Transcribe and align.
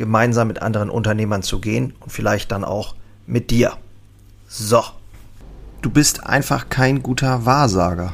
gemeinsam 0.00 0.48
mit 0.48 0.62
anderen 0.62 0.90
Unternehmern 0.90 1.42
zu 1.42 1.60
gehen 1.60 1.92
und 2.00 2.10
vielleicht 2.10 2.50
dann 2.50 2.64
auch 2.64 2.96
mit 3.26 3.50
dir. 3.50 3.74
So. 4.48 4.82
Du 5.82 5.90
bist 5.90 6.26
einfach 6.26 6.68
kein 6.68 7.02
guter 7.02 7.46
Wahrsager. 7.46 8.12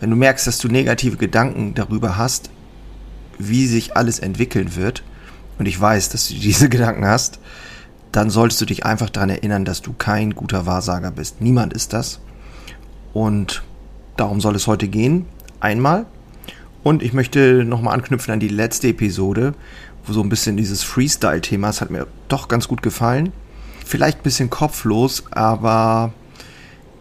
Wenn 0.00 0.10
du 0.10 0.16
merkst, 0.16 0.46
dass 0.46 0.58
du 0.58 0.68
negative 0.68 1.16
Gedanken 1.16 1.74
darüber 1.74 2.16
hast, 2.16 2.50
wie 3.38 3.66
sich 3.66 3.96
alles 3.96 4.20
entwickeln 4.20 4.76
wird, 4.76 5.02
und 5.58 5.66
ich 5.66 5.80
weiß, 5.80 6.10
dass 6.10 6.28
du 6.28 6.34
diese 6.40 6.68
Gedanken 6.68 7.04
hast, 7.04 7.40
dann 8.12 8.30
solltest 8.30 8.60
du 8.60 8.64
dich 8.66 8.86
einfach 8.86 9.10
daran 9.10 9.30
erinnern, 9.30 9.64
dass 9.64 9.82
du 9.82 9.92
kein 9.92 10.34
guter 10.34 10.66
Wahrsager 10.66 11.10
bist. 11.10 11.40
Niemand 11.40 11.72
ist 11.72 11.92
das. 11.92 12.20
Und 13.12 13.62
darum 14.16 14.40
soll 14.40 14.54
es 14.56 14.66
heute 14.66 14.88
gehen. 14.88 15.26
Einmal. 15.60 16.06
Und 16.84 17.02
ich 17.02 17.12
möchte 17.12 17.64
nochmal 17.64 17.94
anknüpfen 17.94 18.32
an 18.32 18.40
die 18.40 18.48
letzte 18.48 18.88
Episode, 18.88 19.54
so 20.12 20.22
ein 20.22 20.28
bisschen 20.28 20.56
dieses 20.56 20.82
Freestyle-Thema. 20.82 21.70
Es 21.70 21.80
hat 21.80 21.90
mir 21.90 22.06
doch 22.28 22.48
ganz 22.48 22.68
gut 22.68 22.82
gefallen. 22.82 23.32
Vielleicht 23.84 24.18
ein 24.18 24.22
bisschen 24.22 24.50
kopflos, 24.50 25.24
aber 25.30 26.12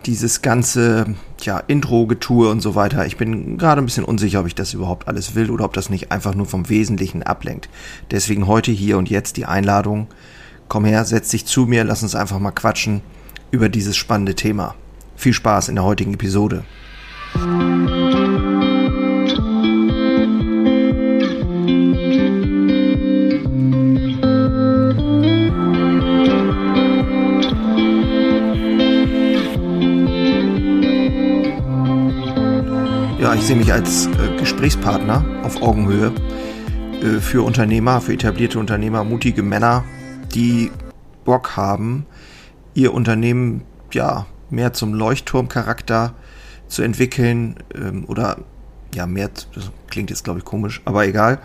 dieses 0.05 0.41
ganze 0.41 1.15
ja, 1.41 1.59
Intro-Getue 1.59 2.49
und 2.49 2.61
so 2.61 2.75
weiter. 2.75 3.05
Ich 3.05 3.17
bin 3.17 3.57
gerade 3.57 3.81
ein 3.81 3.85
bisschen 3.85 4.05
unsicher, 4.05 4.39
ob 4.39 4.47
ich 4.47 4.55
das 4.55 4.73
überhaupt 4.73 5.07
alles 5.07 5.35
will 5.35 5.51
oder 5.51 5.65
ob 5.65 5.73
das 5.73 5.89
nicht 5.89 6.11
einfach 6.11 6.33
nur 6.33 6.45
vom 6.45 6.69
Wesentlichen 6.69 7.23
ablenkt. 7.23 7.69
Deswegen 8.11 8.47
heute 8.47 8.71
hier 8.71 8.97
und 8.97 9.09
jetzt 9.09 9.37
die 9.37 9.45
Einladung. 9.45 10.07
Komm 10.69 10.85
her, 10.85 11.03
setz 11.05 11.29
dich 11.29 11.45
zu 11.45 11.65
mir, 11.65 11.83
lass 11.83 12.03
uns 12.03 12.15
einfach 12.15 12.39
mal 12.39 12.51
quatschen 12.51 13.01
über 13.51 13.69
dieses 13.69 13.97
spannende 13.97 14.35
Thema. 14.35 14.75
Viel 15.15 15.33
Spaß 15.33 15.69
in 15.69 15.75
der 15.75 15.83
heutigen 15.83 16.13
Episode. 16.13 16.63
Sehe 33.47 33.55
mich 33.55 33.71
als 33.71 34.07
äh, 34.07 34.37
Gesprächspartner 34.37 35.23
auf 35.41 35.61
Augenhöhe 35.61 36.11
äh, 37.01 37.21
für 37.21 37.45
Unternehmer, 37.45 38.01
für 38.01 38.11
etablierte 38.11 38.59
Unternehmer, 38.59 39.05
mutige 39.05 39.41
Männer, 39.41 39.85
die 40.35 40.69
Bock 41.23 41.55
haben, 41.55 42.05
ihr 42.73 42.93
Unternehmen 42.93 43.61
ja 43.93 44.25
mehr 44.49 44.73
zum 44.73 44.93
Leuchtturmcharakter 44.93 46.13
zu 46.67 46.81
entwickeln 46.81 47.55
ähm, 47.73 48.03
oder 48.09 48.39
ja 48.93 49.07
mehr, 49.07 49.29
das 49.55 49.71
klingt 49.89 50.09
jetzt 50.09 50.25
glaube 50.25 50.39
ich 50.39 50.45
komisch, 50.45 50.81
aber 50.83 51.07
egal, 51.07 51.39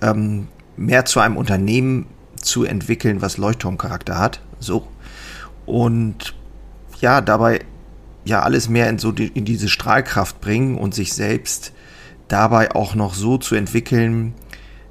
ähm, 0.00 0.46
mehr 0.76 1.06
zu 1.06 1.18
einem 1.18 1.36
Unternehmen 1.36 2.06
zu 2.36 2.62
entwickeln, 2.62 3.20
was 3.20 3.36
Leuchtturmcharakter 3.36 4.16
hat, 4.16 4.40
so. 4.60 4.86
Und 5.66 6.36
ja 7.00 7.20
dabei 7.20 7.62
ja 8.24 8.42
alles 8.42 8.68
mehr 8.68 8.88
in 8.88 8.98
so 8.98 9.12
die, 9.12 9.28
in 9.28 9.44
diese 9.44 9.68
Strahlkraft 9.68 10.40
bringen 10.40 10.78
und 10.78 10.94
sich 10.94 11.12
selbst 11.12 11.72
dabei 12.28 12.74
auch 12.74 12.94
noch 12.94 13.14
so 13.14 13.38
zu 13.38 13.54
entwickeln, 13.54 14.34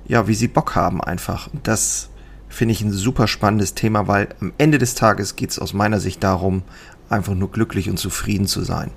ja, 0.08 0.28
wie 0.28 0.34
sie 0.34 0.48
Bock 0.48 0.76
haben 0.76 1.02
einfach. 1.02 1.48
Und 1.52 1.68
das 1.68 2.10
finde 2.50 2.74
ich 2.74 2.82
ein 2.82 2.92
super 2.92 3.28
spannendes 3.28 3.74
Thema, 3.74 4.08
weil 4.08 4.30
am 4.42 4.52
Ende 4.58 4.78
des 4.78 4.96
Tages 4.96 5.36
geht 5.36 5.52
es 5.52 5.60
aus 5.60 5.74
meiner 5.74 6.00
Sicht 6.00 6.24
darum, 6.24 6.64
einfach 7.10 7.34
nur 7.34 7.52
glücklich 7.52 7.90
und 7.90 7.98
zufrieden 7.98 8.48
zu 8.48 8.64
sein. 8.64 8.92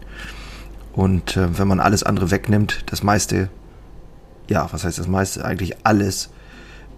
Und 0.92 1.36
äh, 1.36 1.58
wenn 1.58 1.68
man 1.68 1.80
alles 1.80 2.02
andere 2.02 2.30
wegnimmt, 2.30 2.84
das 2.86 3.02
meiste, 3.02 3.48
ja, 4.48 4.68
was 4.72 4.84
heißt 4.84 4.98
das 4.98 5.08
meiste? 5.08 5.44
Eigentlich 5.44 5.84
alles 5.84 6.30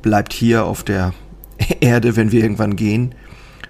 bleibt 0.03 0.33
hier 0.33 0.65
auf 0.65 0.83
der 0.83 1.15
Erde, 1.81 2.17
wenn 2.17 2.33
wir 2.33 2.43
irgendwann 2.43 2.77
gehen. 2.77 3.15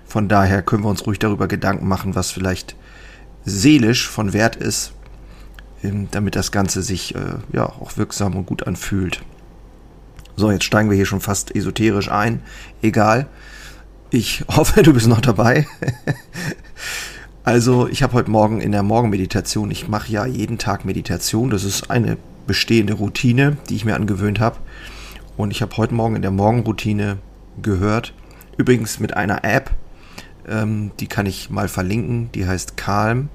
Von 0.05 0.28
daher 0.28 0.62
können 0.62 0.84
wir 0.84 0.91
uns 0.91 1.06
ruhig 1.06 1.19
darüber 1.19 1.49
Gedanken 1.49 1.87
machen, 1.88 2.15
was 2.15 2.31
vielleicht 2.31 2.76
seelisch 3.47 4.09
von 4.09 4.33
Wert 4.34 4.57
ist, 4.57 4.93
ähm, 5.83 6.09
damit 6.11 6.37
das 6.37 6.53
Ganze 6.53 6.83
sich 6.83 7.15
äh, 7.15 7.37
ja 7.53 7.65
auch 7.65 7.97
wirksam 7.97 8.37
und 8.37 8.45
gut 8.45 8.67
anfühlt. 8.67 9.23
So, 10.37 10.51
jetzt 10.51 10.65
steigen 10.65 10.91
wir 10.91 10.97
hier 10.97 11.07
schon 11.07 11.23
fast 11.23 11.55
esoterisch 11.55 12.11
ein. 12.11 12.43
Egal. 12.83 13.27
Ich 14.11 14.45
hoffe, 14.55 14.83
du 14.83 14.93
bist 14.93 15.06
noch 15.06 15.23
dabei. 15.23 15.67
also, 17.45 17.89
ich 17.89 18.03
habe 18.03 18.12
heute 18.12 18.31
Morgen 18.31 18.61
in 18.61 18.73
der 18.73 18.83
Morgenmeditation, 18.83 19.71
ich 19.71 19.89
mache 19.89 20.12
ja 20.12 20.27
jeden 20.27 20.59
Tag 20.59 20.85
Meditation. 20.85 21.49
Das 21.49 21.65
ist 21.65 21.91
eine 21.91 22.19
bestehende 22.47 22.95
Routine, 22.95 23.56
die 23.69 23.77
ich 23.77 23.85
mir 23.85 23.95
angewöhnt 23.95 24.41
habe. 24.41 24.59
Und 25.37 25.51
ich 25.51 25.62
habe 25.62 25.77
heute 25.77 25.95
Morgen 25.95 26.17
in 26.17 26.23
der 26.23 26.31
Morgenroutine 26.31 27.19
gehört, 27.62 28.12
übrigens 28.56 29.01
mit 29.01 29.17
einer 29.17 29.45
App, 29.45 29.71
ähm, 30.49 30.93
die 31.01 31.06
kann 31.06 31.27
ich 31.27 31.51
mal 31.51 31.69
verlinken, 31.69 32.31
die 32.33 32.47
heißt 32.47 32.77
Calm. 32.77 33.29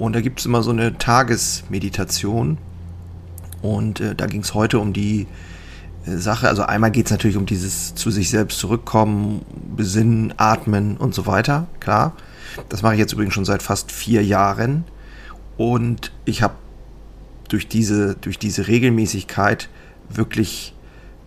Und 0.00 0.14
da 0.14 0.22
gibt 0.22 0.40
es 0.40 0.46
immer 0.46 0.62
so 0.62 0.70
eine 0.70 0.96
Tagesmeditation. 0.96 2.56
Und 3.60 4.00
äh, 4.00 4.14
da 4.14 4.26
ging 4.26 4.40
es 4.40 4.54
heute 4.54 4.78
um 4.78 4.94
die 4.94 5.26
äh, 6.06 6.16
Sache. 6.16 6.48
Also 6.48 6.62
einmal 6.62 6.90
geht 6.90 7.04
es 7.06 7.12
natürlich 7.12 7.36
um 7.36 7.44
dieses 7.44 7.94
zu 7.94 8.10
sich 8.10 8.30
selbst 8.30 8.58
zurückkommen, 8.58 9.42
besinnen, 9.76 10.32
atmen 10.38 10.96
und 10.96 11.14
so 11.14 11.26
weiter. 11.26 11.66
Klar. 11.80 12.14
Das 12.70 12.80
mache 12.80 12.94
ich 12.94 12.98
jetzt 12.98 13.12
übrigens 13.12 13.34
schon 13.34 13.44
seit 13.44 13.62
fast 13.62 13.92
vier 13.92 14.24
Jahren. 14.24 14.84
Und 15.58 16.12
ich 16.24 16.42
habe 16.42 16.54
durch 17.50 17.68
diese, 17.68 18.14
durch 18.14 18.38
diese 18.38 18.68
Regelmäßigkeit 18.68 19.68
wirklich 20.08 20.74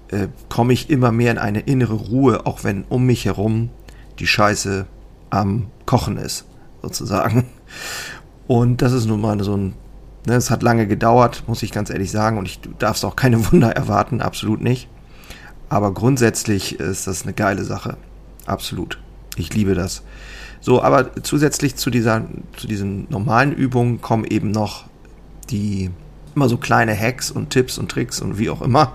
äh, 0.07 0.29
komme 0.49 0.73
ich 0.73 0.89
immer 0.89 1.11
mehr 1.11 1.31
in 1.31 1.37
eine 1.37 1.59
innere 1.59 1.93
Ruhe, 1.93 2.47
auch 2.47 2.63
wenn 2.63 2.85
um 2.85 3.05
mich 3.05 3.25
herum 3.25 3.69
die 4.17 4.27
Scheiße 4.27 4.87
am 5.29 5.67
Kochen 5.85 6.17
ist, 6.17 6.45
sozusagen. 6.81 7.45
Und 8.53 8.83
das 8.83 8.93
ist 8.93 9.07
nun 9.07 9.19
mal 9.19 9.43
so 9.43 9.57
ein, 9.57 9.73
ne, 10.27 10.35
es 10.35 10.51
hat 10.51 10.61
lange 10.61 10.85
gedauert, 10.85 11.43
muss 11.47 11.63
ich 11.63 11.71
ganz 11.71 11.89
ehrlich 11.89 12.11
sagen, 12.11 12.37
und 12.37 12.45
ich 12.45 12.59
darf 12.77 13.03
auch 13.03 13.15
keine 13.15 13.43
Wunder 13.51 13.71
erwarten, 13.71 14.21
absolut 14.21 14.61
nicht. 14.61 14.87
Aber 15.69 15.91
grundsätzlich 15.91 16.79
ist 16.79 17.07
das 17.07 17.23
eine 17.23 17.33
geile 17.33 17.63
Sache. 17.63 17.97
Absolut. 18.45 18.99
Ich 19.37 19.51
liebe 19.55 19.73
das. 19.73 20.03
So, 20.61 20.83
aber 20.83 21.23
zusätzlich 21.23 21.77
zu 21.77 21.89
dieser, 21.89 22.25
zu 22.55 22.67
diesen 22.67 23.07
normalen 23.09 23.53
Übungen 23.53 24.01
kommen 24.01 24.23
eben 24.23 24.51
noch 24.51 24.85
die 25.49 25.89
immer 26.35 26.47
so 26.47 26.57
kleine 26.57 26.95
Hacks 26.95 27.31
und 27.31 27.49
Tipps 27.49 27.79
und 27.79 27.89
Tricks 27.89 28.21
und 28.21 28.37
wie 28.37 28.51
auch 28.51 28.61
immer 28.61 28.93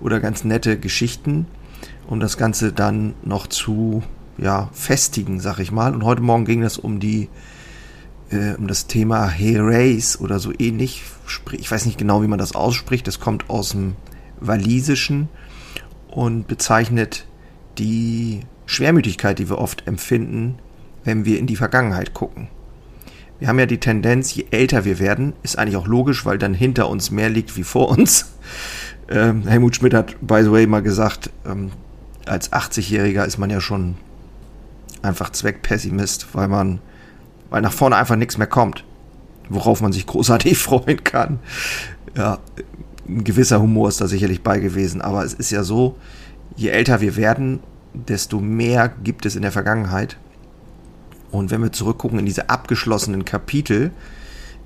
oder 0.00 0.20
ganz 0.20 0.42
nette 0.42 0.78
Geschichten, 0.78 1.44
um 2.06 2.18
das 2.18 2.38
Ganze 2.38 2.72
dann 2.72 3.12
noch 3.22 3.46
zu 3.46 4.02
ja, 4.38 4.70
festigen, 4.72 5.38
sag 5.38 5.58
ich 5.58 5.70
mal. 5.70 5.92
Und 5.92 6.02
heute 6.02 6.22
Morgen 6.22 6.46
ging 6.46 6.62
es 6.62 6.78
um 6.78 6.98
die 6.98 7.28
äh, 8.30 8.54
um 8.54 8.66
das 8.66 8.86
Thema 8.86 9.28
Herace 9.28 10.20
oder 10.20 10.38
so 10.38 10.52
ähnlich. 10.58 11.02
Ich 11.52 11.70
weiß 11.70 11.86
nicht 11.86 11.98
genau, 11.98 12.22
wie 12.22 12.28
man 12.28 12.38
das 12.38 12.54
ausspricht. 12.54 13.06
Das 13.06 13.20
kommt 13.20 13.50
aus 13.50 13.70
dem 13.70 13.96
Walisischen 14.40 15.28
und 16.08 16.46
bezeichnet 16.46 17.26
die 17.78 18.40
Schwermütigkeit, 18.66 19.38
die 19.38 19.48
wir 19.48 19.58
oft 19.58 19.86
empfinden, 19.86 20.58
wenn 21.04 21.24
wir 21.24 21.38
in 21.38 21.46
die 21.46 21.56
Vergangenheit 21.56 22.14
gucken. 22.14 22.48
Wir 23.38 23.48
haben 23.48 23.58
ja 23.58 23.66
die 23.66 23.78
Tendenz, 23.78 24.34
je 24.34 24.46
älter 24.50 24.84
wir 24.84 24.98
werden, 24.98 25.34
ist 25.42 25.58
eigentlich 25.58 25.76
auch 25.76 25.86
logisch, 25.86 26.24
weil 26.24 26.38
dann 26.38 26.54
hinter 26.54 26.88
uns 26.88 27.10
mehr 27.10 27.28
liegt 27.28 27.56
wie 27.56 27.64
vor 27.64 27.88
uns. 27.88 28.32
Ähm, 29.08 29.46
Helmut 29.46 29.76
Schmidt 29.76 29.94
hat, 29.94 30.16
by 30.20 30.42
the 30.42 30.50
way, 30.50 30.66
mal 30.66 30.82
gesagt, 30.82 31.30
ähm, 31.46 31.70
als 32.24 32.52
80-Jähriger 32.52 33.24
ist 33.24 33.38
man 33.38 33.50
ja 33.50 33.60
schon 33.60 33.94
einfach 35.00 35.30
Zweckpessimist, 35.30 36.34
weil 36.34 36.48
man 36.48 36.80
weil 37.50 37.62
nach 37.62 37.72
vorne 37.72 37.96
einfach 37.96 38.16
nichts 38.16 38.38
mehr 38.38 38.46
kommt, 38.46 38.84
worauf 39.48 39.80
man 39.80 39.92
sich 39.92 40.06
großartig 40.06 40.58
freuen 40.58 41.04
kann. 41.04 41.38
Ja, 42.16 42.38
ein 43.08 43.24
gewisser 43.24 43.60
Humor 43.60 43.88
ist 43.88 44.00
da 44.00 44.08
sicherlich 44.08 44.42
bei 44.42 44.58
gewesen, 44.58 45.00
aber 45.00 45.24
es 45.24 45.34
ist 45.34 45.50
ja 45.50 45.62
so, 45.62 45.96
je 46.56 46.70
älter 46.70 47.00
wir 47.00 47.16
werden, 47.16 47.60
desto 47.92 48.40
mehr 48.40 48.88
gibt 48.88 49.26
es 49.26 49.36
in 49.36 49.42
der 49.42 49.52
Vergangenheit. 49.52 50.16
Und 51.30 51.50
wenn 51.50 51.62
wir 51.62 51.72
zurückgucken 51.72 52.18
in 52.18 52.26
diese 52.26 52.50
abgeschlossenen 52.50 53.24
Kapitel, 53.24 53.90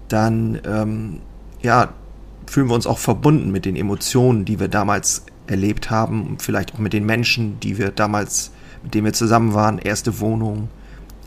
dann 0.08 0.60
ähm, 0.66 1.20
ja, 1.62 1.92
fühlen 2.46 2.68
wir 2.68 2.74
uns 2.74 2.86
auch 2.86 2.98
verbunden 2.98 3.50
mit 3.50 3.64
den 3.64 3.76
Emotionen, 3.76 4.44
die 4.44 4.60
wir 4.60 4.68
damals 4.68 5.24
erlebt 5.46 5.90
haben, 5.90 6.36
vielleicht 6.38 6.74
auch 6.74 6.78
mit 6.78 6.92
den 6.92 7.04
Menschen, 7.04 7.58
die 7.60 7.78
wir 7.78 7.90
damals 7.90 8.52
mit 8.82 8.94
dem 8.94 9.04
wir 9.04 9.12
zusammen 9.12 9.54
waren, 9.54 9.78
erste 9.78 10.20
Wohnung, 10.20 10.68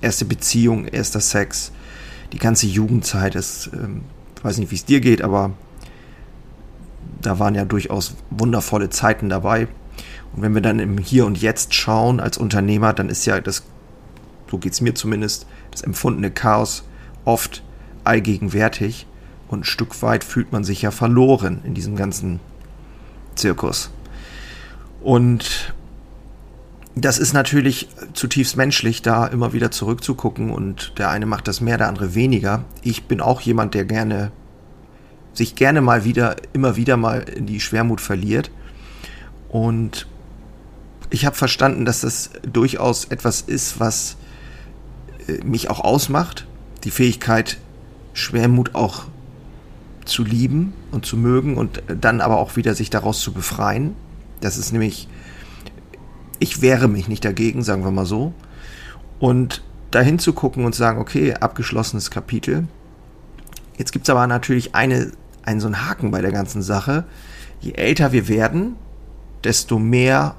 erste 0.04 0.26
Beziehung, 0.26 0.86
erster 0.86 1.20
Sex, 1.20 1.72
die 2.32 2.40
ganze 2.40 2.68
Jugendzeit. 2.68 3.36
Das, 3.36 3.70
ähm, 3.74 4.02
weiß 4.44 4.58
nicht, 4.58 4.72
wie 4.72 4.76
es 4.76 4.86
dir 4.86 5.00
geht, 5.00 5.22
aber 5.22 5.52
da 7.22 7.40
waren 7.40 7.56
ja 7.56 7.66
durchaus 7.66 8.16
wundervolle 8.30 8.90
Zeiten 8.90 9.30
dabei. 9.30 9.68
Und 10.36 10.42
wenn 10.42 10.54
wir 10.54 10.62
dann 10.62 10.80
im 10.80 10.98
Hier 10.98 11.26
und 11.26 11.42
Jetzt 11.42 11.74
schauen 11.74 12.20
als 12.20 12.38
Unternehmer, 12.38 12.94
dann 12.94 13.10
ist 13.10 13.26
ja 13.26 13.40
das, 13.40 13.64
so 14.52 14.58
geht 14.58 14.74
es 14.74 14.82
mir 14.82 14.94
zumindest, 14.94 15.48
das 15.72 15.82
empfundene 15.82 16.32
Chaos 16.32 16.84
oft 17.26 17.64
allgegenwärtig 18.04 19.08
und 19.48 19.62
ein 19.62 19.64
Stück 19.64 20.02
weit 20.02 20.24
fühlt 20.24 20.52
man 20.52 20.64
sich 20.64 20.82
ja 20.82 20.92
verloren 20.92 21.62
in 21.64 21.74
diesem 21.74 21.96
ganzen 21.96 22.40
Zirkus. 23.36 23.92
Und 25.02 25.74
das 26.96 27.18
ist 27.18 27.34
natürlich 27.34 27.88
zutiefst 28.14 28.56
menschlich, 28.56 29.02
da 29.02 29.26
immer 29.26 29.54
wieder 29.54 29.72
zurückzugucken 29.72 30.52
und 30.52 30.94
der 30.98 31.10
eine 31.10 31.26
macht 31.26 31.48
das 31.48 31.62
mehr, 31.62 31.78
der 31.78 31.88
andere 31.88 32.14
weniger. 32.14 32.66
Ich 32.84 33.06
bin 33.06 33.20
auch 33.20 33.42
jemand, 33.42 33.74
der 33.74 33.86
gerne 33.86 34.32
sich 35.34 35.56
gerne 35.56 35.82
mal 35.82 36.04
wieder, 36.04 36.36
immer 36.54 36.76
wieder 36.76 36.98
mal 36.98 37.22
in 37.22 37.46
die 37.46 37.60
Schwermut 37.60 38.02
verliert. 38.02 38.52
Und 39.50 40.08
ich 41.10 41.26
habe 41.26 41.36
verstanden, 41.36 41.86
dass 41.86 42.02
das 42.02 42.32
durchaus 42.44 43.06
etwas 43.06 43.42
ist, 43.42 43.80
was 43.80 44.18
äh, 45.28 45.44
mich 45.44 45.70
auch 45.70 45.80
ausmacht. 45.80 46.48
Die 46.84 46.92
Fähigkeit, 46.92 47.58
Schwermut 48.14 48.76
auch 48.76 49.06
zu 50.06 50.24
lieben 50.24 50.74
und 50.92 51.06
zu 51.06 51.18
mögen 51.18 51.56
und 51.56 51.82
dann 51.88 52.22
aber 52.22 52.38
auch 52.38 52.56
wieder 52.56 52.76
sich 52.76 52.90
daraus 52.90 53.22
zu 53.22 53.32
befreien. 53.32 53.96
Das 54.42 54.58
ist 54.58 54.72
nämlich, 54.72 55.08
ich 56.44 56.62
wehre 56.62 56.90
mich 56.90 57.08
nicht 57.08 57.24
dagegen, 57.24 57.64
sagen 57.64 57.86
wir 57.86 57.92
mal 57.92 58.06
so. 58.06 58.34
Und 59.18 59.64
dahin 59.92 60.20
zu 60.20 60.34
gucken 60.34 60.66
und 60.66 60.76
sagen, 60.76 61.00
okay, 61.00 61.34
abgeschlossenes 61.34 62.12
Kapitel. 62.12 62.68
Jetzt 63.78 63.94
gibt 63.94 64.06
es 64.06 64.10
aber 64.10 64.28
natürlich 64.28 64.76
eine, 64.76 65.14
einen 65.44 65.62
so 65.62 65.68
einen 65.68 65.88
Haken 65.88 66.12
bei 66.12 66.22
der 66.22 66.34
ganzen 66.34 66.62
Sache. 66.62 67.06
Je 67.62 67.72
älter 67.72 68.12
wir 68.12 68.28
werden, 68.28 68.76
desto 69.46 69.80
mehr 69.80 70.36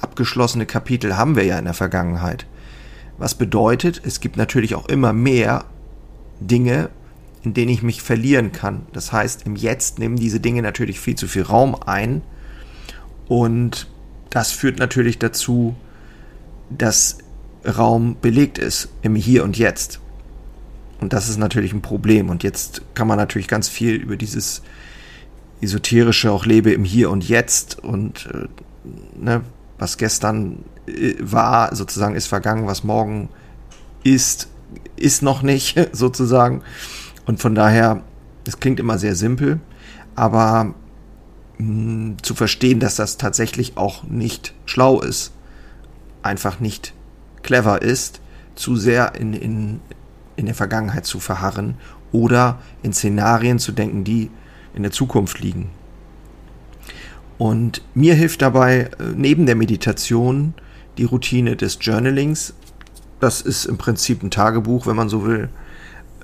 abgeschlossene 0.00 0.66
Kapitel 0.66 1.16
haben 1.16 1.34
wir 1.34 1.44
ja 1.44 1.58
in 1.58 1.64
der 1.64 1.74
Vergangenheit. 1.74 2.46
Was 3.18 3.34
bedeutet, 3.34 4.00
es 4.04 4.20
gibt 4.20 4.36
natürlich 4.36 4.76
auch 4.76 4.86
immer 4.86 5.12
mehr 5.12 5.64
Dinge, 6.38 6.90
in 7.42 7.54
denen 7.54 7.72
ich 7.72 7.82
mich 7.82 8.02
verlieren 8.02 8.52
kann. 8.52 8.86
Das 8.92 9.12
heißt, 9.12 9.46
im 9.46 9.56
Jetzt 9.56 9.98
nehmen 9.98 10.14
diese 10.14 10.38
Dinge 10.38 10.62
natürlich 10.62 11.00
viel 11.00 11.16
zu 11.16 11.26
viel 11.26 11.42
Raum 11.42 11.74
ein 11.74 12.22
und 13.26 13.88
das 14.32 14.50
führt 14.50 14.78
natürlich 14.78 15.18
dazu, 15.18 15.76
dass 16.70 17.18
Raum 17.66 18.16
belegt 18.20 18.56
ist 18.56 18.88
im 19.02 19.14
Hier 19.14 19.44
und 19.44 19.58
Jetzt. 19.58 20.00
Und 21.00 21.12
das 21.12 21.28
ist 21.28 21.36
natürlich 21.36 21.74
ein 21.74 21.82
Problem. 21.82 22.30
Und 22.30 22.42
jetzt 22.42 22.80
kann 22.94 23.06
man 23.06 23.18
natürlich 23.18 23.46
ganz 23.46 23.68
viel 23.68 23.96
über 23.96 24.16
dieses 24.16 24.62
esoterische 25.60 26.32
auch 26.32 26.46
lebe 26.46 26.72
im 26.72 26.84
Hier 26.84 27.10
und 27.10 27.28
Jetzt 27.28 27.78
und 27.78 28.26
äh, 28.32 28.48
ne, 29.22 29.42
was 29.78 29.98
gestern 29.98 30.64
äh, 30.86 31.14
war, 31.20 31.76
sozusagen 31.76 32.14
ist 32.14 32.26
vergangen, 32.26 32.66
was 32.66 32.84
morgen 32.84 33.28
ist, 34.02 34.48
ist 34.96 35.22
noch 35.22 35.42
nicht, 35.42 35.78
sozusagen. 35.92 36.62
Und 37.26 37.38
von 37.38 37.54
daher, 37.54 38.02
es 38.46 38.60
klingt 38.60 38.80
immer 38.80 38.98
sehr 38.98 39.14
simpel, 39.14 39.60
aber 40.14 40.74
mh, 41.58 42.16
zu 42.22 42.34
verstehen, 42.34 42.80
dass 42.80 42.96
das 42.96 43.16
tatsächlich 43.16 43.76
auch 43.76 44.04
nicht 44.04 44.54
schlau 44.64 45.00
ist, 45.00 45.32
einfach 46.22 46.60
nicht 46.60 46.94
clever 47.42 47.82
ist, 47.82 48.20
zu 48.54 48.76
sehr 48.76 49.14
in, 49.14 49.34
in, 49.34 49.80
in 50.36 50.46
der 50.46 50.54
Vergangenheit 50.54 51.06
zu 51.06 51.20
verharren 51.20 51.76
oder 52.12 52.58
in 52.82 52.92
Szenarien 52.92 53.58
zu 53.58 53.72
denken, 53.72 54.04
die 54.04 54.30
in 54.74 54.82
der 54.82 54.92
Zukunft 54.92 55.40
liegen. 55.40 55.70
Und 57.38 57.82
mir 57.94 58.14
hilft 58.14 58.42
dabei 58.42 58.90
äh, 58.98 59.04
neben 59.16 59.46
der 59.46 59.56
Meditation 59.56 60.54
die 60.98 61.04
Routine 61.04 61.56
des 61.56 61.78
Journalings. 61.80 62.54
Das 63.20 63.40
ist 63.40 63.64
im 63.64 63.78
Prinzip 63.78 64.22
ein 64.22 64.30
Tagebuch, 64.30 64.86
wenn 64.86 64.96
man 64.96 65.08
so 65.08 65.24
will, 65.24 65.48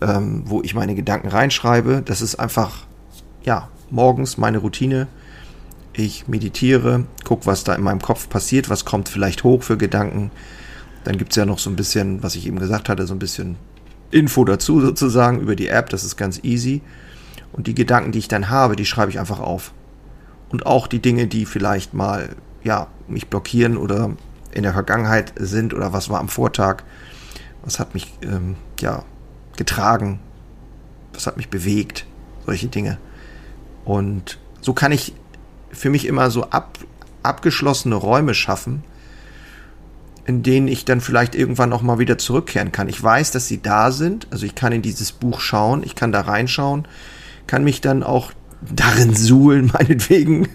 ähm, 0.01 0.43
wo 0.47 0.63
ich 0.63 0.75
meine 0.75 0.95
Gedanken 0.95 1.29
reinschreibe. 1.29 2.03
Das 2.05 2.21
ist 2.21 2.37
einfach, 2.37 2.87
ja, 3.43 3.69
morgens 3.91 4.37
meine 4.37 4.59
Routine. 4.59 5.09
Ich 5.99 6.29
meditiere, 6.29 7.07
gucke, 7.25 7.47
was 7.47 7.65
da 7.65 7.75
in 7.75 7.83
meinem 7.83 8.01
Kopf 8.01 8.29
passiert, 8.29 8.71
was 8.71 8.85
kommt 8.85 9.09
vielleicht 9.09 9.43
hoch 9.43 9.65
für 9.65 9.77
Gedanken. 9.77 10.31
Dann 11.03 11.19
gibt 11.19 11.33
es 11.33 11.37
ja 11.37 11.45
noch 11.45 11.59
so 11.59 11.69
ein 11.71 11.75
bisschen, 11.75 12.23
was 12.23 12.37
ich 12.37 12.47
eben 12.47 12.61
gesagt 12.61 12.89
hatte, 12.89 13.05
so 13.05 13.15
ein 13.15 13.19
bisschen 13.19 13.57
Info 14.13 14.45
dazu 14.45 14.81
sozusagen 14.81 15.41
über 15.41 15.57
die 15.57 15.67
App. 15.67 15.91
Das 15.91 16.05
ist 16.05 16.17
ganz 16.17 16.39
easy. 16.45 16.83
Und 17.53 17.67
die 17.67 17.75
Gedanken, 17.75 18.13
die 18.13 18.21
ich 18.21 18.29
dann 18.29 18.49
habe, 18.49 18.77
die 18.77 18.87
schreibe 18.87 19.11
ich 19.11 19.19
einfach 19.19 19.41
auf. 19.41 19.73
Und 20.51 20.67
auch 20.67 20.87
die 20.87 21.03
Dinge, 21.03 21.27
die 21.27 21.47
vielleicht 21.47 21.95
mal, 21.95 22.29
ja, 22.63 22.87
mich 23.09 23.27
blockieren 23.27 23.77
oder 23.77 24.13
in 24.53 24.63
der 24.63 24.75
Vergangenheit 24.75 25.33
sind 25.37 25.75
oder 25.75 25.93
was 25.93 26.11
war 26.11 26.21
am 26.21 26.29
Vortag, 26.29 26.85
was 27.65 27.81
hat 27.81 27.95
mich, 27.95 28.07
ähm, 28.23 28.55
ja, 28.79 29.03
getragen? 29.57 30.21
Was 31.13 31.27
hat 31.27 31.37
mich 31.37 31.49
bewegt? 31.49 32.07
Solche 32.47 32.69
Dinge. 32.69 32.99
Und 33.85 34.39
so 34.61 34.73
kann 34.75 34.93
ich 34.93 35.15
für 35.71 35.91
mich 35.91 36.07
immer 36.07 36.31
so 36.31 36.45
ab, 36.51 36.79
abgeschlossene 37.23 37.95
Räume 37.95 38.35
schaffen, 38.35 38.85
in 40.27 40.43
denen 40.43 40.69
ich 40.69 40.85
dann 40.85 41.01
vielleicht 41.01 41.35
irgendwann 41.35 41.73
auch 41.73 41.83
mal 41.83 41.99
wieder 41.99 42.19
zurückkehren 42.19 42.73
kann. 42.73 42.89
Ich 42.89 43.03
weiß, 43.03 43.31
dass 43.31 43.49
sie 43.49 43.63
da 43.63 43.91
sind, 43.91 44.27
also 44.31 44.45
ich 44.45 44.55
kann 44.55 44.73
in 44.73 44.83
dieses 44.83 45.13
Buch 45.13 45.41
schauen, 45.41 45.83
ich 45.83 45.95
kann 45.95 46.13
da 46.13 46.21
reinschauen, 46.23 46.87
kann 47.47 47.65
mich 47.65 47.81
dann 47.81 48.03
auch 48.03 48.33
darin 48.61 49.15
suhlen, 49.15 49.67
meinetwegen, 49.73 50.49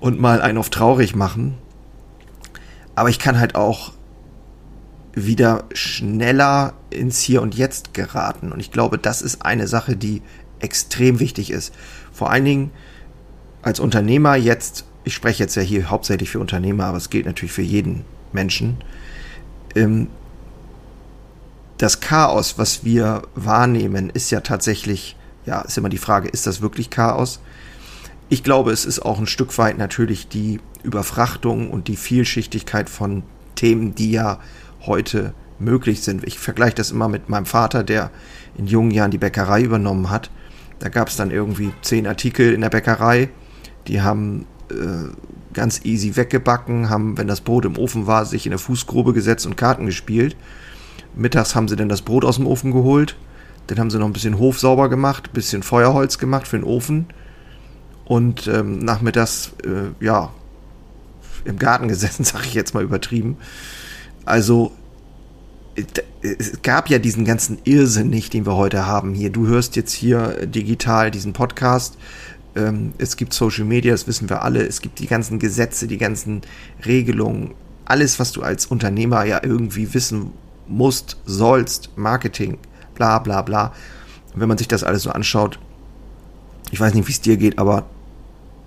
und 0.00 0.20
mal 0.20 0.40
einen 0.40 0.58
auf 0.58 0.70
traurig 0.70 1.14
machen. 1.14 1.54
Aber 2.94 3.08
ich 3.08 3.18
kann 3.18 3.38
halt 3.38 3.54
auch 3.54 3.92
wieder 5.14 5.64
schneller 5.74 6.74
ins 6.90 7.20
Hier 7.20 7.42
und 7.42 7.54
Jetzt 7.54 7.94
geraten. 7.94 8.52
Und 8.52 8.60
ich 8.60 8.70
glaube, 8.70 8.98
das 8.98 9.22
ist 9.22 9.44
eine 9.44 9.68
Sache, 9.68 9.96
die 9.96 10.22
extrem 10.60 11.20
wichtig 11.20 11.50
ist. 11.50 11.74
Vor 12.12 12.30
allen 12.30 12.44
Dingen 12.44 12.70
als 13.62 13.80
Unternehmer 13.80 14.36
jetzt, 14.36 14.84
ich 15.04 15.14
spreche 15.14 15.42
jetzt 15.42 15.54
ja 15.54 15.62
hier 15.62 15.90
hauptsächlich 15.90 16.30
für 16.30 16.40
Unternehmer, 16.40 16.84
aber 16.84 16.98
es 16.98 17.10
gilt 17.10 17.26
natürlich 17.26 17.52
für 17.52 17.62
jeden 17.62 18.04
Menschen. 18.32 18.76
Ähm, 19.74 20.08
das 21.78 22.00
Chaos, 22.00 22.58
was 22.58 22.84
wir 22.84 23.22
wahrnehmen, 23.34 24.10
ist 24.10 24.30
ja 24.30 24.40
tatsächlich, 24.40 25.16
ja, 25.46 25.62
ist 25.62 25.78
immer 25.78 25.88
die 25.88 25.98
Frage, 25.98 26.28
ist 26.28 26.46
das 26.46 26.60
wirklich 26.60 26.90
Chaos? 26.90 27.40
Ich 28.28 28.44
glaube, 28.44 28.70
es 28.70 28.84
ist 28.84 29.00
auch 29.00 29.18
ein 29.18 29.26
Stück 29.26 29.56
weit 29.58 29.78
natürlich 29.78 30.28
die 30.28 30.60
Überfrachtung 30.82 31.70
und 31.70 31.88
die 31.88 31.96
Vielschichtigkeit 31.96 32.88
von 32.88 33.24
Themen, 33.56 33.94
die 33.94 34.12
ja 34.12 34.38
heute 34.86 35.34
möglich 35.58 36.02
sind. 36.02 36.24
Ich 36.24 36.38
vergleiche 36.38 36.74
das 36.74 36.90
immer 36.90 37.08
mit 37.08 37.28
meinem 37.28 37.46
Vater, 37.46 37.84
der 37.84 38.10
in 38.56 38.66
jungen 38.66 38.90
Jahren 38.90 39.10
die 39.10 39.18
Bäckerei 39.18 39.62
übernommen 39.62 40.10
hat. 40.10 40.30
Da 40.78 40.88
gab 40.88 41.08
es 41.08 41.16
dann 41.16 41.30
irgendwie 41.30 41.72
zehn 41.82 42.06
Artikel 42.06 42.52
in 42.52 42.60
der 42.60 42.70
Bäckerei, 42.70 43.28
die 43.88 44.02
haben 44.02 44.46
äh, 44.70 45.08
ganz 45.52 45.84
easy 45.84 46.16
weggebacken, 46.16 46.88
haben, 46.88 47.18
wenn 47.18 47.26
das 47.26 47.40
Brot 47.40 47.64
im 47.64 47.76
Ofen 47.76 48.06
war, 48.06 48.24
sich 48.24 48.46
in 48.46 48.50
der 48.50 48.58
Fußgrube 48.58 49.12
gesetzt 49.12 49.46
und 49.46 49.56
Karten 49.56 49.86
gespielt. 49.86 50.36
Mittags 51.14 51.54
haben 51.54 51.68
sie 51.68 51.76
dann 51.76 51.88
das 51.88 52.02
Brot 52.02 52.24
aus 52.24 52.36
dem 52.36 52.46
Ofen 52.46 52.72
geholt. 52.72 53.16
Dann 53.66 53.78
haben 53.78 53.90
sie 53.90 53.98
noch 53.98 54.06
ein 54.06 54.12
bisschen 54.12 54.38
Hof 54.38 54.58
sauber 54.58 54.88
gemacht, 54.88 55.28
ein 55.28 55.34
bisschen 55.34 55.62
Feuerholz 55.62 56.18
gemacht 56.18 56.48
für 56.48 56.56
den 56.56 56.64
Ofen. 56.64 57.06
Und 58.04 58.46
ähm, 58.48 58.78
nachmittags, 58.78 59.52
äh, 59.64 60.04
ja, 60.04 60.30
im 61.44 61.58
Garten 61.58 61.88
gesessen, 61.88 62.24
sage 62.24 62.46
ich 62.46 62.54
jetzt 62.54 62.74
mal 62.74 62.82
übertrieben. 62.82 63.36
Also 64.24 64.72
es 66.20 66.60
gab 66.62 66.90
ja 66.90 66.98
diesen 66.98 67.24
ganzen 67.24 67.58
Irrsinn 67.64 68.10
nicht, 68.10 68.34
den 68.34 68.44
wir 68.44 68.56
heute 68.56 68.86
haben 68.86 69.14
hier. 69.14 69.30
Du 69.30 69.46
hörst 69.46 69.74
jetzt 69.76 69.92
hier 69.92 70.46
digital 70.46 71.10
diesen 71.10 71.32
Podcast. 71.32 71.96
Ähm, 72.54 72.92
es 72.98 73.16
gibt 73.16 73.32
Social 73.32 73.64
Media, 73.64 73.92
das 73.92 74.06
wissen 74.06 74.28
wir 74.28 74.42
alle. 74.42 74.66
Es 74.66 74.80
gibt 74.80 74.98
die 74.98 75.06
ganzen 75.06 75.38
Gesetze, 75.38 75.86
die 75.86 75.98
ganzen 75.98 76.42
Regelungen. 76.84 77.54
Alles, 77.84 78.18
was 78.18 78.32
du 78.32 78.42
als 78.42 78.66
Unternehmer 78.66 79.24
ja 79.24 79.40
irgendwie 79.42 79.92
wissen 79.94 80.32
musst, 80.68 81.16
sollst, 81.24 81.96
Marketing, 81.96 82.58
bla 82.94 83.18
bla 83.18 83.42
bla. 83.42 83.72
Und 84.34 84.40
wenn 84.40 84.48
man 84.48 84.58
sich 84.58 84.68
das 84.68 84.84
alles 84.84 85.02
so 85.02 85.10
anschaut, 85.10 85.58
ich 86.70 86.80
weiß 86.80 86.94
nicht, 86.94 87.06
wie 87.06 87.12
es 87.12 87.20
dir 87.20 87.36
geht, 87.36 87.58
aber 87.58 87.86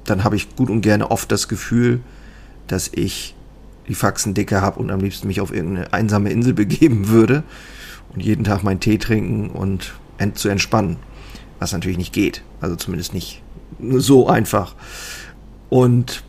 dann 0.03 0.23
habe 0.23 0.35
ich 0.35 0.55
gut 0.55 0.69
und 0.69 0.81
gerne 0.81 1.09
oft 1.09 1.31
das 1.31 1.47
Gefühl, 1.47 2.01
dass 2.67 2.89
ich 2.93 3.35
die 3.87 3.95
Faxen 3.95 4.33
dicke 4.33 4.61
habe 4.61 4.79
und 4.79 4.91
am 4.91 4.99
liebsten 4.99 5.27
mich 5.27 5.41
auf 5.41 5.53
irgendeine 5.53 5.93
einsame 5.93 6.31
Insel 6.31 6.53
begeben 6.55 7.07
würde 7.07 7.43
und 8.13 8.21
jeden 8.21 8.43
Tag 8.43 8.63
meinen 8.63 8.79
Tee 8.79 8.97
trinken 8.97 9.49
und 9.49 9.93
ent 10.17 10.37
zu 10.37 10.49
entspannen. 10.49 10.97
Was 11.59 11.71
natürlich 11.71 11.97
nicht 11.97 12.13
geht. 12.13 12.43
Also 12.61 12.75
zumindest 12.75 13.13
nicht 13.13 13.41
so 13.79 14.27
einfach. 14.27 14.75
Und 15.69 16.23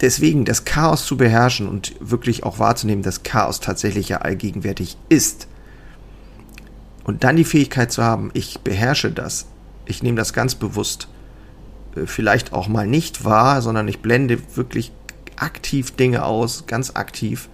deswegen 0.00 0.44
das 0.44 0.64
Chaos 0.64 1.06
zu 1.06 1.16
beherrschen 1.16 1.68
und 1.68 1.94
wirklich 2.00 2.44
auch 2.44 2.58
wahrzunehmen, 2.58 3.02
dass 3.02 3.22
Chaos 3.22 3.60
tatsächlich 3.60 4.08
ja 4.08 4.18
allgegenwärtig 4.18 4.96
ist. 5.08 5.48
Und 7.04 7.24
dann 7.24 7.36
die 7.36 7.44
Fähigkeit 7.44 7.92
zu 7.92 8.02
haben, 8.02 8.30
ich 8.34 8.60
beherrsche 8.60 9.10
das, 9.10 9.46
ich 9.86 10.02
nehme 10.02 10.16
das 10.16 10.32
ganz 10.32 10.54
bewusst, 10.54 11.08
äh, 11.96 12.06
vielleicht 12.06 12.52
auch 12.52 12.68
mal 12.68 12.86
nicht 12.86 13.24
wahr, 13.24 13.62
sondern 13.62 13.88
ich 13.88 14.00
blende 14.00 14.38
wirklich 14.56 14.92
aktiv 15.36 15.92
Dinge 15.92 16.24
aus, 16.24 16.66
ganz 16.66 16.96
aktiv, 16.96 17.48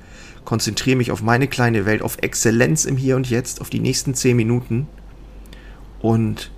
konzentriere 0.45 0.97
mich 0.97 1.11
auf 1.11 1.23
meine 1.23 1.49
kleine 1.49 1.87
Welt, 1.87 2.03
auf 2.03 2.19
Exzellenz 2.21 2.85
im 2.85 2.97
Hier 2.97 3.17
und 3.17 3.29
Jetzt, 3.29 3.61
auf 3.61 3.71
die 3.71 3.81
nächsten 3.81 4.15
zehn 4.15 4.37
Minuten 4.37 4.87
und 6.01 6.51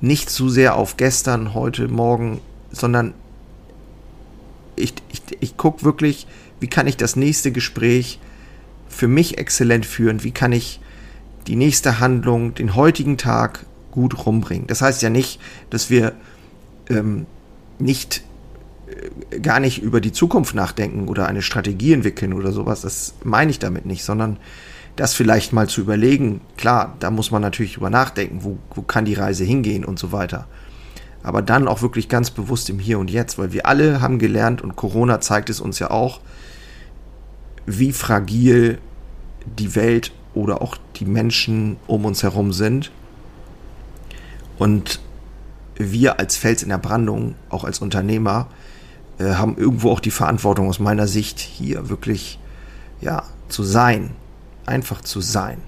nicht 0.00 0.30
zu 0.30 0.48
sehr 0.48 0.76
auf 0.76 0.96
gestern, 0.96 1.54
heute, 1.54 1.88
morgen, 1.88 2.40
sondern 2.70 3.14
ich, 4.76 4.94
ich, 5.10 5.22
ich 5.40 5.56
gucke 5.56 5.84
wirklich, 5.84 6.26
wie 6.60 6.68
kann 6.68 6.86
ich 6.86 6.96
das 6.96 7.16
nächste 7.16 7.52
Gespräch 7.52 8.18
für 8.88 9.08
mich 9.08 9.38
exzellent 9.38 9.86
führen, 9.86 10.24
wie 10.24 10.30
kann 10.30 10.52
ich 10.52 10.80
die 11.46 11.56
nächste 11.56 12.00
Handlung, 12.00 12.54
den 12.54 12.74
heutigen 12.74 13.16
Tag 13.16 13.64
gut 13.90 14.26
rumbringen. 14.26 14.66
Das 14.66 14.82
heißt 14.82 15.02
ja 15.02 15.10
nicht, 15.10 15.40
dass 15.70 15.90
wir 15.90 16.12
ähm, 16.88 17.26
nicht 17.78 18.22
äh, 19.30 19.40
gar 19.40 19.60
nicht 19.60 19.82
über 19.82 20.00
die 20.00 20.12
Zukunft 20.12 20.54
nachdenken 20.54 21.08
oder 21.08 21.26
eine 21.26 21.42
Strategie 21.42 21.92
entwickeln 21.92 22.32
oder 22.32 22.52
sowas. 22.52 22.82
Das 22.82 23.14
meine 23.24 23.50
ich 23.50 23.58
damit 23.58 23.86
nicht, 23.86 24.04
sondern 24.04 24.36
das 24.98 25.14
vielleicht 25.14 25.52
mal 25.52 25.68
zu 25.68 25.80
überlegen. 25.80 26.42
Klar, 26.56 26.96
da 27.00 27.10
muss 27.10 27.30
man 27.30 27.40
natürlich 27.40 27.74
drüber 27.74 27.90
nachdenken, 27.90 28.44
wo, 28.44 28.58
wo 28.74 28.82
kann 28.82 29.06
die 29.06 29.14
Reise 29.14 29.44
hingehen 29.44 29.84
und 29.84 29.98
so 29.98 30.12
weiter 30.12 30.46
aber 31.22 31.42
dann 31.42 31.68
auch 31.68 31.82
wirklich 31.82 32.08
ganz 32.08 32.30
bewusst 32.30 32.70
im 32.70 32.78
Hier 32.78 32.98
und 32.98 33.10
Jetzt, 33.10 33.38
weil 33.38 33.52
wir 33.52 33.66
alle 33.66 34.00
haben 34.00 34.18
gelernt 34.18 34.62
und 34.62 34.76
Corona 34.76 35.20
zeigt 35.20 35.50
es 35.50 35.60
uns 35.60 35.78
ja 35.78 35.90
auch, 35.90 36.20
wie 37.66 37.92
fragil 37.92 38.78
die 39.44 39.74
Welt 39.74 40.12
oder 40.34 40.62
auch 40.62 40.76
die 40.96 41.04
Menschen 41.04 41.76
um 41.86 42.04
uns 42.04 42.22
herum 42.22 42.52
sind. 42.52 42.92
Und 44.58 45.00
wir 45.76 46.18
als 46.18 46.36
Fels 46.36 46.62
in 46.62 46.70
der 46.70 46.78
Brandung, 46.78 47.34
auch 47.50 47.64
als 47.64 47.80
Unternehmer, 47.80 48.48
äh, 49.18 49.34
haben 49.34 49.56
irgendwo 49.56 49.90
auch 49.90 50.00
die 50.00 50.10
Verantwortung 50.10 50.68
aus 50.68 50.78
meiner 50.78 51.06
Sicht 51.06 51.40
hier 51.40 51.88
wirklich, 51.88 52.38
ja, 53.00 53.24
zu 53.48 53.62
sein. 53.62 54.10
Einfach 54.68 55.00
zu 55.00 55.20
sein. 55.20 55.62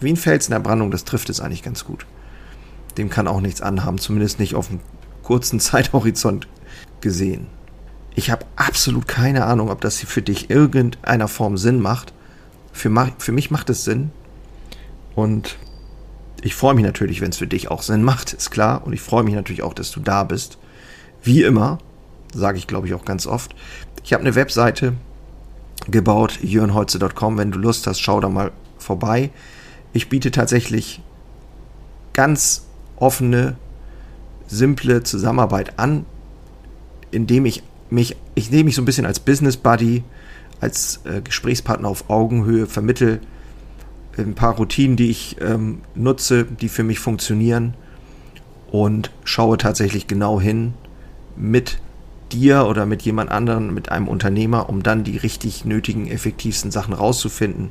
Wie 0.00 0.12
ein 0.12 0.16
Fels 0.16 0.46
in 0.46 0.52
der 0.52 0.60
Brandung, 0.60 0.90
das 0.90 1.04
trifft 1.04 1.28
es 1.28 1.40
eigentlich 1.40 1.62
ganz 1.62 1.84
gut 1.84 2.06
dem 2.98 3.08
kann 3.08 3.28
auch 3.28 3.40
nichts 3.40 3.62
anhaben, 3.62 3.98
zumindest 3.98 4.38
nicht 4.38 4.54
auf 4.54 4.68
einem 4.68 4.80
kurzen 5.22 5.60
Zeithorizont 5.60 6.48
gesehen. 7.00 7.46
Ich 8.14 8.30
habe 8.30 8.44
absolut 8.56 9.06
keine 9.06 9.44
Ahnung, 9.44 9.70
ob 9.70 9.80
das 9.80 10.00
für 10.00 10.22
dich 10.22 10.50
irgendeiner 10.50 11.28
Form 11.28 11.56
Sinn 11.56 11.80
macht. 11.80 12.12
Für, 12.72 13.12
für 13.18 13.32
mich 13.32 13.50
macht 13.50 13.70
es 13.70 13.84
Sinn. 13.84 14.10
Und 15.14 15.56
ich 16.42 16.54
freue 16.56 16.74
mich 16.74 16.84
natürlich, 16.84 17.20
wenn 17.20 17.30
es 17.30 17.38
für 17.38 17.46
dich 17.46 17.70
auch 17.70 17.82
Sinn 17.82 18.02
macht, 18.02 18.32
ist 18.32 18.50
klar. 18.50 18.84
Und 18.84 18.92
ich 18.92 19.00
freue 19.00 19.22
mich 19.22 19.34
natürlich 19.34 19.62
auch, 19.62 19.74
dass 19.74 19.92
du 19.92 20.00
da 20.00 20.24
bist. 20.24 20.58
Wie 21.22 21.42
immer, 21.42 21.78
sage 22.34 22.58
ich 22.58 22.66
glaube 22.66 22.88
ich 22.88 22.94
auch 22.94 23.04
ganz 23.04 23.26
oft. 23.26 23.54
Ich 24.02 24.12
habe 24.12 24.22
eine 24.22 24.34
Webseite 24.34 24.94
gebaut, 25.86 26.40
jörnholze.com. 26.42 27.38
Wenn 27.38 27.52
du 27.52 27.58
Lust 27.58 27.86
hast, 27.86 28.00
schau 28.00 28.20
da 28.20 28.28
mal 28.28 28.52
vorbei. 28.78 29.30
Ich 29.92 30.08
biete 30.08 30.30
tatsächlich 30.30 31.00
ganz 32.12 32.66
offene, 32.96 33.56
simple 34.46 35.02
Zusammenarbeit 35.02 35.78
an, 35.78 36.04
indem 37.10 37.46
ich 37.46 37.62
mich, 37.90 38.16
ich 38.34 38.50
nehme 38.50 38.64
mich 38.64 38.74
so 38.74 38.82
ein 38.82 38.84
bisschen 38.84 39.06
als 39.06 39.20
Business 39.20 39.56
Buddy, 39.56 40.02
als 40.60 41.00
äh, 41.04 41.20
Gesprächspartner 41.22 41.88
auf 41.88 42.10
Augenhöhe, 42.10 42.66
vermittel 42.66 43.20
ein 44.16 44.34
paar 44.34 44.56
Routinen, 44.56 44.96
die 44.96 45.10
ich 45.10 45.36
ähm, 45.40 45.82
nutze, 45.94 46.44
die 46.44 46.68
für 46.68 46.82
mich 46.82 46.98
funktionieren 46.98 47.74
und 48.70 49.10
schaue 49.24 49.56
tatsächlich 49.58 50.06
genau 50.06 50.40
hin 50.40 50.74
mit 51.36 51.78
dir 52.32 52.66
oder 52.66 52.86
mit 52.86 53.02
jemand 53.02 53.30
anderen, 53.30 53.72
mit 53.74 53.90
einem 53.90 54.08
Unternehmer, 54.08 54.68
um 54.68 54.82
dann 54.82 55.04
die 55.04 55.16
richtig 55.16 55.64
nötigen, 55.64 56.08
effektivsten 56.08 56.70
Sachen 56.70 56.94
rauszufinden 56.94 57.70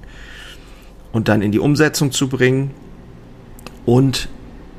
und 1.12 1.28
dann 1.28 1.42
in 1.42 1.52
die 1.52 1.60
Umsetzung 1.60 2.12
zu 2.12 2.30
bringen 2.30 2.72
und 3.86 4.30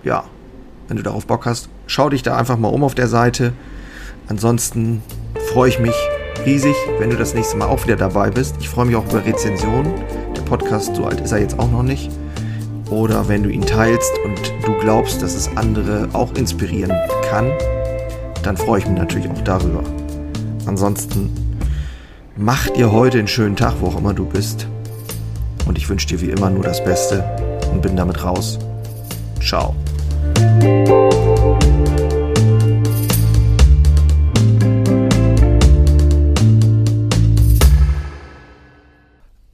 ja, 0.04 0.24
wenn 0.86 0.96
du 0.96 1.02
darauf 1.02 1.26
Bock 1.26 1.46
hast, 1.46 1.68
schau 1.86 2.08
dich 2.08 2.22
da 2.22 2.36
einfach 2.36 2.58
mal 2.58 2.68
um 2.68 2.84
auf 2.84 2.94
der 2.94 3.08
Seite. 3.08 3.52
Ansonsten 4.28 5.02
freue 5.52 5.70
ich 5.70 5.78
mich 5.78 5.94
riesig, 6.44 6.74
wenn 6.98 7.10
du 7.10 7.16
das 7.16 7.34
nächste 7.34 7.56
Mal 7.56 7.66
auch 7.66 7.84
wieder 7.84 7.96
dabei 7.96 8.30
bist. 8.30 8.56
Ich 8.60 8.68
freue 8.68 8.86
mich 8.86 8.96
auch 8.96 9.04
über 9.06 9.24
Rezensionen. 9.24 9.92
Der 10.36 10.42
Podcast, 10.42 10.94
so 10.94 11.04
alt 11.04 11.20
ist 11.20 11.32
er 11.32 11.38
jetzt 11.38 11.58
auch 11.58 11.70
noch 11.70 11.82
nicht. 11.82 12.10
Oder 12.90 13.28
wenn 13.28 13.42
du 13.42 13.50
ihn 13.50 13.66
teilst 13.66 14.12
und 14.24 14.52
du 14.64 14.72
glaubst, 14.78 15.22
dass 15.22 15.34
es 15.34 15.54
andere 15.56 16.08
auch 16.12 16.34
inspirieren 16.34 16.92
kann, 17.28 17.50
dann 18.42 18.56
freue 18.56 18.80
ich 18.80 18.86
mich 18.86 18.98
natürlich 18.98 19.28
auch 19.28 19.40
darüber. 19.42 19.82
Ansonsten 20.66 21.30
mach 22.36 22.68
dir 22.68 22.92
heute 22.92 23.18
einen 23.18 23.28
schönen 23.28 23.56
Tag, 23.56 23.74
wo 23.80 23.88
auch 23.88 23.98
immer 23.98 24.14
du 24.14 24.26
bist. 24.26 24.66
Und 25.66 25.78
ich 25.78 25.88
wünsche 25.88 26.06
dir 26.06 26.20
wie 26.20 26.30
immer 26.30 26.50
nur 26.50 26.62
das 26.62 26.82
Beste 26.82 27.24
und 27.72 27.82
bin 27.82 27.96
damit 27.96 28.24
raus. 28.24 28.58
Ciao. 29.40 29.74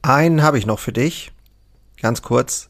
Einen 0.01 0.43
habe 0.43 0.59
ich 0.59 0.65
noch 0.65 0.79
für 0.79 0.93
dich. 0.93 1.31
Ganz 2.01 2.21
kurz. 2.21 2.69